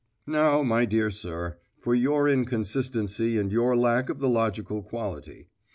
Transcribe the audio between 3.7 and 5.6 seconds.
lack of the logical quality.